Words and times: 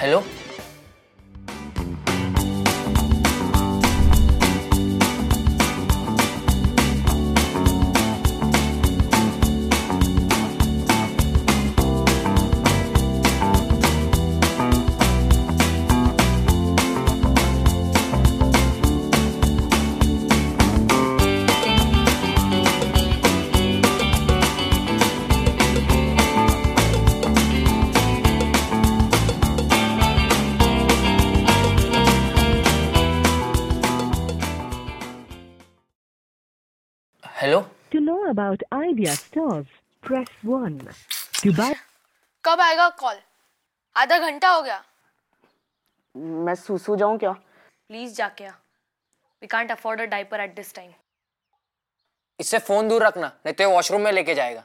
Hello 0.00 0.18
about 38.30 38.62
Idea 38.72 39.14
stores, 39.16 39.66
press 40.02 40.28
1. 40.42 40.78
To 41.42 41.52
buy 41.58 41.74
कब 42.44 42.60
आएगा 42.60 42.88
call 43.00 43.16
आधा 43.96 44.18
घंटा 44.18 44.48
हो 44.50 44.62
गया। 44.62 44.82
मैं 46.14 46.54
सूसू 46.54 46.96
जाऊँ 46.96 47.18
क्या? 47.18 47.32
प्लीज़ 47.32 48.14
जाके 48.14 48.44
आ। 48.44 48.50
We 49.42 49.46
can't 49.46 49.70
afford 49.70 50.00
a 50.00 50.04
diaper 50.14 50.40
at 50.40 50.54
this 50.54 50.74
time 50.74 50.90
इससे 52.38 52.58
फ़ोन 52.68 52.88
दूर 52.88 53.02
रखना 53.02 53.26
नहीं 53.46 53.54
तो 53.54 53.64
ये 53.64 53.70
वॉशरूम 53.74 54.02
में 54.02 54.12
लेके 54.12 54.34
जाएगा। 54.34 54.64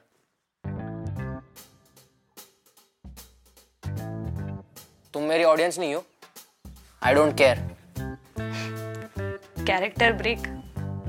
तुम 5.14 5.24
मेरी 5.24 5.44
ऑडियंस 5.44 5.80
नहीं 5.80 5.94
हो। 5.96 6.04
I 7.04 7.14
don't 7.14 7.38
care 7.38 7.60
character 9.68 10.14
break 10.14 10.48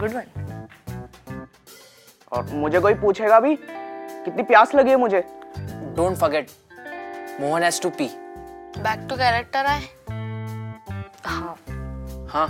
good 0.01 0.11
one 0.13 0.46
और 2.33 2.45
मुझे 2.53 2.81
कोई 2.81 2.95
पूछेगा 2.95 3.41
भी? 3.41 3.57
कितनी 3.61 4.43
प्यास 4.43 4.75
लगी 4.75 4.91
है 4.91 4.97
मुझे। 4.97 5.21
Don't 5.97 6.17
forget 6.19 6.51
Mohan 7.41 7.63
has 7.63 7.81
to 7.83 7.91
pee 7.91 8.09
back 8.79 9.07
to 9.11 9.17
character 9.17 9.67
आए। 9.67 9.83
हाँ। 11.27 11.57
हाँ। 12.31 12.49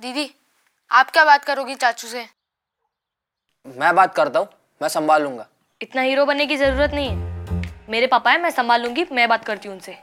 दीदी 0.00 0.30
आप 0.90 1.10
क्या 1.10 1.24
बात 1.24 1.44
करोगी 1.44 1.74
चाचू 1.74 2.08
से? 2.08 2.24
मैं 3.66 3.94
बात 3.94 4.14
करता 4.14 4.38
हूँ 4.38 4.48
मैं 4.80 4.88
संभालूँगा। 4.88 5.46
इतना 5.80 6.02
हीरो 6.02 6.24
बनने 6.26 6.46
की 6.46 6.56
ज़रूरत 6.56 6.90
नहीं 6.94 7.08
है। 7.08 7.62
मेरे 7.90 8.06
पापा 8.06 8.30
है 8.30 8.40
मैं 8.42 8.50
संभाल 8.50 8.82
लूँगी 8.82 9.04
मैं 9.12 9.28
बात 9.28 9.44
करती 9.44 9.68
हूँ 9.68 9.74
उनसे। 9.76 9.96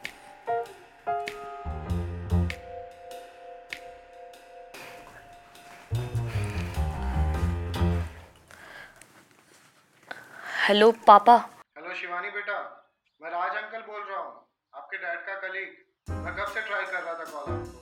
हेलो 10.72 10.89
पापा। 11.08 11.33
हेलो 11.77 11.94
शिवानी 11.95 12.30
बेटा। 12.31 12.53
मैं 13.22 13.30
राज 13.31 13.55
अंकल 13.61 13.80
बोल 13.88 14.03
रहा 14.09 14.19
हूँ। 14.19 14.30
आपके 14.73 14.97
डैड 14.97 15.17
का 15.26 15.33
कलीग 15.39 16.14
मैं 16.26 16.33
कब 16.36 16.52
से 16.54 16.61
ट्राई 16.67 16.86
कर 16.92 17.02
रहा 17.04 17.14
था 17.14 17.26
कॉल 17.32 17.54
आपको? 17.54 17.80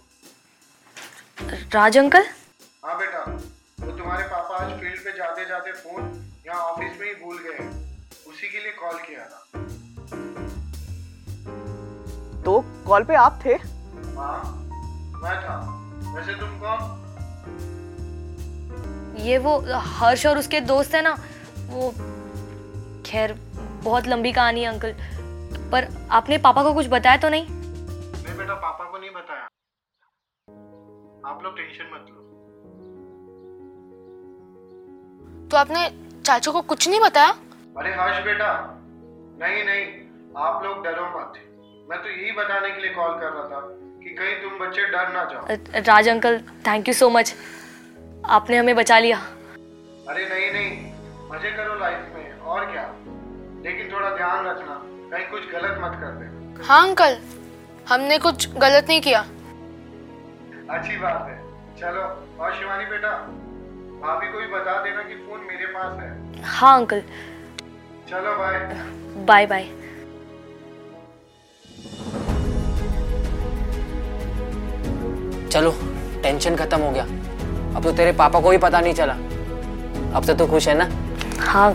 राज 1.75 1.97
अंकल? 1.97 2.25
हाँ 2.85 2.97
बेटा। 2.99 3.19
वो 3.81 3.97
तुम्हारे 3.97 4.23
पापा 4.29 4.55
आज 4.57 4.71
फ़ील्ड 4.79 5.03
पे 5.03 5.11
जाते 5.17 5.45
जाते 5.45 5.71
फ़ोन 5.73 6.01
यहाँ 6.47 6.61
ऑफ़िस 6.61 6.99
में 7.01 7.07
ही 7.07 7.13
भूल 7.23 7.37
गए 7.43 7.67
उसी 8.31 8.49
के 8.49 8.63
लिए 8.63 8.71
कॉल 8.81 8.97
किया 9.05 9.25
था। 9.29 9.39
तो 12.43 12.59
कॉल 12.87 13.03
पे 13.03 13.15
आप 13.17 13.39
थे? 13.45 13.53
हाँ। 14.17 14.37
मैं 15.21 15.37
था। 15.43 15.59
वैसे 16.15 16.39
तुम 16.39 16.59
कौन? 16.59 16.79
ये 19.21 19.37
वो 19.37 19.59
हर्ष 19.95 20.25
और 20.25 20.37
उसके 20.37 20.61
दोस्त 20.73 20.95
है 20.95 21.01
ना 21.01 21.17
वो 21.69 21.93
खैर 23.09 23.33
बहुत 23.83 24.07
लंबी 24.07 24.31
कहानी 24.33 24.63
है 24.63 24.69
अंकल 24.69 24.93
पर 25.71 25.87
आपने 26.11 26.37
पापा 26.37 26.63
को 26.63 26.73
कुछ 26.73 26.87
बताया 26.89 27.17
तो 27.17 27.29
नहीं? 27.29 27.45
नहीं 27.49 28.37
बेटा 28.37 28.53
पापा 28.55 28.85
को 28.91 28.97
नहीं 28.97 29.09
बताया। 29.11 29.45
आप 31.31 31.43
लोग 31.43 31.57
टेंशन 31.57 31.89
मत 31.93 32.05
लो। 32.09 32.17
तो 35.51 35.57
आपने 35.57 35.89
चाचू 36.25 36.51
को 36.51 36.61
कुछ 36.71 36.87
नहीं 36.89 36.99
बताया? 37.01 37.29
अरे 37.77 37.93
हर्ष 37.95 38.23
बेटा 38.25 38.49
नहीं 39.41 39.63
नहीं 39.63 39.85
आप 40.45 40.63
लोग 40.63 40.83
डरो 40.83 41.05
मत। 41.09 41.39
मैं 41.89 42.01
तो 42.03 42.09
यही 42.09 42.31
बताने 42.31 42.69
के 42.71 42.81
लिए 42.81 42.93
कॉल 42.93 43.13
कर 43.19 43.29
रहा 43.29 43.43
था 43.49 43.59
कि 44.03 44.09
कहीं 44.19 44.35
तुम 44.41 44.59
बच्चे 44.59 44.85
डर 44.91 45.11
ना 45.13 45.23
जाओ। 45.31 45.81
Raj 45.87 46.09
uncle 46.09 46.39
thank 46.67 46.87
you 46.87 46.93
so 46.93 47.09
much 47.09 47.33
आपने 48.37 48.57
हमें 48.57 48.75
बचा 48.75 48.99
लिया। 48.99 49.17
अरे 49.17 50.27
नहीं 50.29 50.51
नहीं 50.53 50.88
मज़े 51.31 51.49
करो 51.51 51.73
लाइफ 51.79 52.13
में 52.15 52.39
और 52.51 52.65
क्या? 52.71 52.83
लेकिन 53.63 53.91
थोड़ा 53.93 54.09
ध्यान 54.17 54.45
रखना 54.45 54.75
कहीं 55.11 55.25
कुछ 55.27 55.51
गलत 55.51 55.77
मत 55.81 55.97
कर 56.01 56.11
दे। 56.19 56.63
हाँ 56.67 56.87
अंकल। 56.87 57.17
हमने 57.89 58.17
कुछ 58.17 58.47
गलत 58.57 58.85
नहीं 58.89 59.01
किया। 59.01 59.19
अच्छी 60.69 60.97
बात 60.97 61.27
है। 61.29 61.37
चलो 61.79 62.01
और 62.43 62.55
शिवानी 62.55 62.85
बेटा 62.85 63.11
भाभी 64.01 64.31
को 64.31 64.39
भी 64.39 64.47
बता 64.47 64.73
देना 64.83 65.01
कि 65.03 65.15
फ़ोन 65.17 65.39
मेरे 65.47 65.65
पास 65.67 65.99
है। 66.01 66.43
हाँ 66.45 66.75
अंकल। 66.79 67.01
चलो 68.09 68.35
बाय 68.37 68.57
बाय 69.27 69.45
बाय 69.45 69.67
चलो 75.49 75.71
टेंशन 76.23 76.55
खत्म 76.55 76.79
हो 76.81 76.91
गया। 76.91 77.03
अब 77.75 77.83
तो 77.83 77.91
तेरे 77.91 78.11
पापा 78.13 78.39
को 78.39 78.49
भी 78.49 78.57
पता 78.57 78.79
नहीं 78.81 78.93
चला। 78.93 79.13
अब 80.17 80.25
तो 80.27 80.33
तू 80.33 80.47
खुश 80.47 80.67
है 80.67 80.75
ना? 80.77 80.89
हाँ 81.41 81.73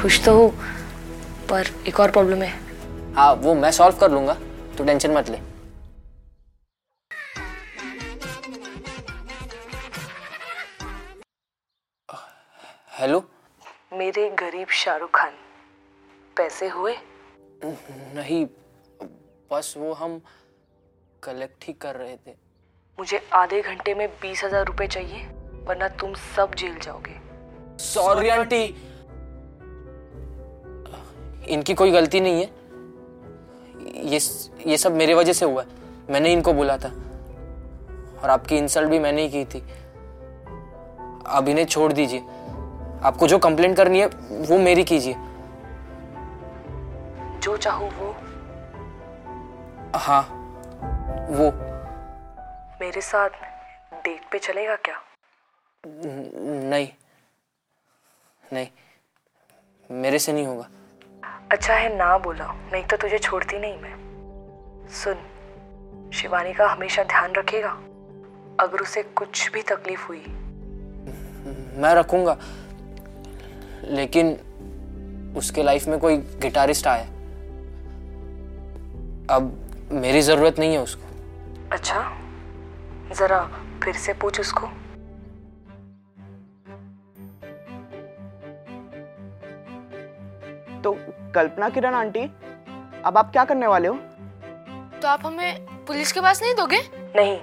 खुश 0.00 0.24
तो 0.24 0.32
हूँ 0.36 0.50
पर 1.48 1.66
एक 1.88 2.00
और 2.00 2.10
प्रॉब्लम 2.10 2.42
है। 2.42 2.52
हाँ 3.14 3.32
वो 3.34 3.54
मैं 3.54 3.70
सॉल्व 3.72 3.96
कर 3.98 4.10
लूँगा। 4.10 4.34
तू 4.78 4.84
टेंशन 4.84 5.10
मत 5.12 5.28
ले। 5.30 5.38
हेलो 12.98 13.22
मेरे 13.94 14.28
गरीब 14.40 14.68
शाहरुख 14.74 15.10
खान 15.14 15.32
पैसे 16.36 16.68
हुए? 16.68 16.94
नहीं 17.64 18.44
बस 19.50 19.74
वो 19.78 19.92
हम 19.94 20.20
कलेक्ट 21.22 21.64
ही 21.68 21.72
कर 21.82 21.96
रहे 21.96 22.16
थे। 22.16 22.34
मुझे 22.98 23.20
आधे 23.34 23.60
घंटे 23.62 23.94
में 23.94 24.08
बीस 24.22 24.44
हज़ार 24.44 24.64
रुपए 24.66 24.86
चाहिए 24.86 25.26
वरना 25.66 25.88
तुम 26.00 26.14
सब 26.34 26.54
जेल 26.54 26.78
जाओगे। 26.78 27.20
Sorry 27.84 28.28
aunty. 28.28 28.66
इनकी 31.48 31.74
कोई 31.74 31.90
गलती 31.90 32.20
नहीं 32.20 32.40
है। 32.40 32.64
ये 34.06 34.20
ये 34.66 34.76
सब 34.76 34.92
मेरे 34.92 35.14
वजह 35.14 35.32
से 35.32 35.44
हुआ 35.44 35.62
है। 35.62 35.68
मैंने 36.10 36.32
इनको 36.32 36.52
बोला 36.52 36.76
था। 36.76 36.88
और 38.22 38.30
आपकी 38.30 38.56
इंसल्ट 38.56 38.90
भी 38.90 38.98
मैंने 38.98 39.22
ही 39.22 39.28
की 39.28 39.44
थी। 39.44 39.60
अब 41.26 41.46
इन्हें 41.48 41.64
छोड़ 41.64 41.92
दीजिए। 41.92 42.20
आपको 43.02 43.26
जो 43.26 43.38
कंप्लेंट 43.38 43.76
करनी 43.76 44.00
है 44.00 44.06
वो 44.30 44.58
मेरी 44.58 44.84
कीजिए। 44.84 45.14
जो 47.38 47.56
चाहो 47.56 47.86
वो। 47.86 48.16
हाँ 49.98 50.22
वो। 51.30 51.52
मेरे 52.80 53.00
साथ 53.00 53.30
डेट 53.94 54.30
पे 54.30 54.38
चलेगा 54.38 54.76
क्या? 54.76 54.96
नहीं। 56.70 56.88
नहीं। 58.52 58.68
मेरे 59.90 60.18
से 60.18 60.32
नहीं 60.32 60.46
होगा। 60.46 60.68
अच्छा 61.54 61.74
है 61.74 61.96
ना 61.96 62.16
बोला 62.18 62.46
नहीं 62.72 62.84
तो 62.84 62.96
तुझे 62.96 63.18
छोड़ती 63.18 63.58
नहीं 63.58 63.76
मैं। 63.78 64.88
सुन 64.90 66.10
शिवानी 66.14 66.52
का 66.52 66.66
हमेशा 66.68 67.02
ध्यान 67.02 67.32
रखेगा। 67.32 67.70
अगर 68.60 68.80
उसे 68.82 69.02
कुछ 69.02 69.50
भी 69.52 69.62
तकलीफ़ 69.62 70.06
हुई 70.06 70.24
मैं 71.76 71.94
रखूँगा। 71.94 72.36
लेकिन 73.84 74.32
उसके 75.36 75.62
लाइफ 75.62 75.86
में 75.86 75.98
कोई 75.98 76.16
गिटारिस्ट 76.16 76.86
आया 76.86 77.04
अब 79.30 79.52
मेरी 79.92 80.20
ज़रूरत 80.20 80.58
नहीं 80.58 80.72
है 80.72 80.80
उसको। 80.80 81.68
अच्छा 81.72 82.00
जरा 83.14 83.40
फिर 83.84 83.94
से 83.96 84.12
पूछ 84.12 84.40
उसको। 84.40 84.68
तो 90.84 90.96
कल्पना 91.34 91.68
किरण 91.68 91.94
आंटी 91.94 92.22
अब 93.04 93.18
आप 93.18 93.30
क्या 93.32 93.44
करने 93.44 93.66
वाले 93.66 93.88
हो? 93.88 93.94
तो 95.02 95.08
आप 95.08 95.26
हमें 95.26 95.66
पुलिस 95.86 96.12
के 96.12 96.20
पास 96.20 96.42
नहीं 96.42 96.54
दोगे? 96.54 96.78
नहीं 97.16 97.38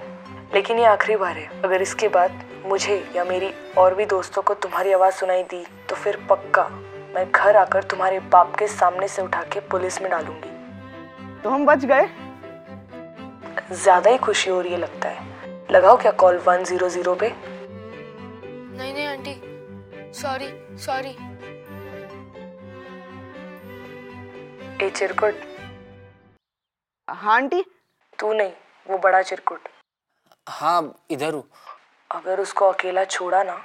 लेकिन 0.54 0.78
ये 0.78 0.84
आखिरी 0.86 1.16
बार 1.16 1.36
है। 1.36 1.60
अगर 1.64 1.82
इसके 1.82 2.08
बाद 2.10 2.44
मुझे 2.66 2.96
या 3.16 3.24
मेरी 3.24 3.50
और 3.78 3.94
भी 3.94 4.04
दोस्तों 4.06 4.42
को 4.42 4.54
तुम्हारी 4.56 4.92
आवाज़ 4.92 5.14
सुनाई 5.14 5.42
दी 5.44 5.64
तो 5.88 5.96
फिर 5.96 6.16
पक्का 6.30 6.68
मैं 7.14 7.24
घर 7.30 7.56
आकर 7.56 7.82
तुम्हारे 7.84 8.18
बाप 8.32 8.54
के 8.56 8.66
सामने 8.68 9.08
से 9.08 9.22
उठा 9.22 9.42
के 9.52 9.60
पुलिस 9.70 10.00
में 10.02 10.10
डालूँगी। 10.10 10.50
तो 11.42 11.50
हम 11.50 11.66
बच 11.66 11.84
गए। 11.84 12.08
ज़्यादा 13.72 14.10
ही 14.10 14.18
खुशी 14.18 14.50
हो 14.50 14.60
रही 14.60 14.72
है 14.72 14.78
लगता 14.78 15.08
है। 15.08 15.30
लगाओ 15.72 15.96
क्या 15.96 16.12
कॉल 16.14 16.38
वन 16.46 16.64
ज़ीरो 16.64 16.88
ज़ीरो 16.88 17.14
पे? 17.14 17.32
नहीं 18.78 18.92
नहीं 18.94 19.06
आंटी। 19.06 19.34
Sorry 20.14 20.48
sorry. 20.78 21.16
ए 24.82 24.88
चिरकुट। 24.90 25.34
हाँ 27.08 27.34
आंटी 27.36 27.62
तू 28.18 28.32
नहीं 28.32 28.52
वो 28.86 28.98
बड़ा 28.98 29.22
चिरकुट। 29.22 29.68
हाँ 30.48 30.94
इधर 31.10 31.34
हूँ। 31.34 31.42
अगर 32.10 32.40
उसको 32.40 32.68
अकेला 32.68 33.04
छोड़ा 33.04 33.42
ना। 33.42 33.56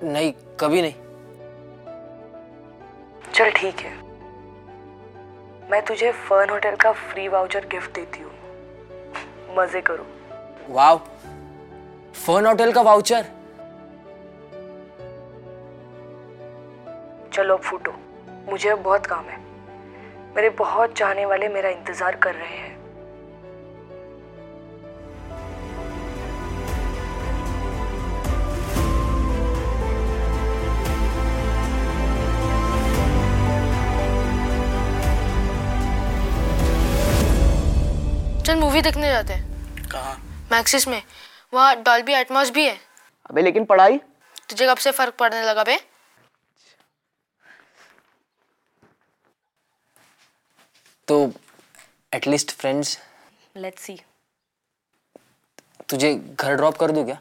नहीं 0.00 0.32
कभी 0.60 0.82
नहीं। 0.82 0.92
चल 3.32 3.50
ठीक 3.50 3.80
है। 3.80 3.92
मैं 5.70 5.84
तुझे 5.84 6.12
फर्न 6.28 6.50
होटल 6.50 6.76
का 6.76 6.92
फ्री 6.92 7.28
वाउचर 7.28 7.66
गिफ्ट 7.66 7.94
देती 7.94 8.20
हूँ। 8.20 8.32
मज़े 9.56 9.80
करो। 9.80 10.06
वाव 10.68 10.98
फ़ोन 12.14 12.46
होटल 12.46 12.72
का 12.72 12.80
वाउचर? 12.80 13.26
चलो 17.32 17.56
फूटो। 17.56 17.92
मुझे 18.50 18.74
बहुत 18.74 19.06
काम 19.06 19.24
है। 19.24 19.53
मेरे 20.36 20.48
बहुत 20.58 20.92
चाहने 20.98 21.24
वाले 21.26 21.48
मेरा 21.48 21.68
इंतज़ार 21.70 22.16
कर 22.16 22.34
रहे 22.34 22.56
हैं। 22.56 22.72
चल 38.42 38.56
मूवी 38.56 38.80
देखने 38.82 39.08
जाते 39.08 39.32
हैं। 39.32 39.88
कहाँ? 39.90 40.16
मैक्सिस 40.52 40.88
में। 40.88 41.02
वहाँ 41.54 41.74
डॉल्बी 41.82 42.12
एटमॉस 42.14 42.50
भी 42.50 42.66
है। 42.66 42.76
अबे 43.30 43.42
लेकिन 43.42 43.64
पढ़ाई? 43.64 43.98
तुझे 44.50 44.66
कब 44.66 44.76
से 44.76 44.90
फ़र्क 44.92 45.14
पड़ने 45.18 45.42
लगा 45.42 45.64
बे? 45.64 45.78
तो 51.08 51.16
एटलीस्ट 52.14 52.50
फ्रेंड्स 52.60 52.98
लेट्स 53.56 53.82
सी 53.82 54.00
तुझे 55.88 56.14
घर 56.14 56.54
ड्रॉप 56.56 56.76
कर 56.76 56.90
दूँ 56.90 57.04
क्या? 57.04 57.20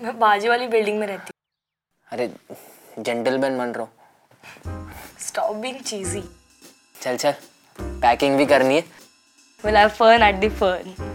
मैं 0.00 0.18
बाजू 0.18 0.48
वाली 0.48 0.66
बिल्डिंग 0.66 0.98
में 0.98 1.06
रहती 1.06 1.32
अरे 2.08 2.28
जेंटलमैन 2.98 3.58
बन 3.58 3.72
रहा 3.72 3.82
हूँ। 3.82 4.90
स्टॉप 5.20 5.56
बीइंग 5.56 5.80
चीजी 5.80 6.22
चल 7.02 7.16
चल 7.16 7.34
पैकिंग 7.78 8.36
भी 8.38 8.46
करनी 8.46 8.76
है। 8.76 8.84
Will 9.64 9.76
have 9.76 9.88
fun 9.98 10.22
at 10.22 10.40
the 10.40 10.52
fun 10.58 11.11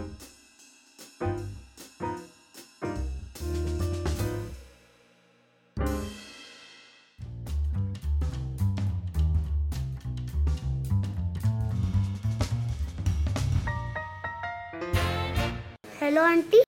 hello 16.08 16.22
aunty 16.24 16.62